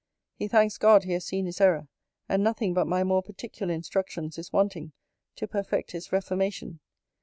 He 0.33 0.47
thanks 0.47 0.79
God 0.79 1.03
he 1.03 1.11
has 1.13 1.25
seen 1.27 1.45
his 1.45 1.61
error; 1.61 1.87
and 2.27 2.43
nothing 2.43 2.73
but 2.73 2.87
my 2.87 3.03
more 3.03 3.21
particular 3.21 3.71
instructions 3.71 4.39
is 4.39 4.51
wanting 4.51 4.93
to 5.35 5.47
perfect 5.47 5.91
his 5.91 6.11
reformation. 6.11 6.79